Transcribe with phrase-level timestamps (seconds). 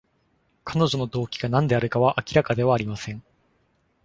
[0.63, 3.21] 彼女の動機が何であるかは明らかではありません。